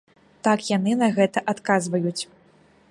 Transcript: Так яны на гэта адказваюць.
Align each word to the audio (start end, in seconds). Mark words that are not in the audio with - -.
Так 0.47 0.63
яны 0.77 0.95
на 1.03 1.11
гэта 1.19 1.45
адказваюць. 1.55 2.21